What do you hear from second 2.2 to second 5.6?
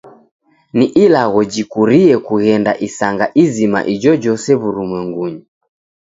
kughenda isanga izima ijojose w'urumwengunyi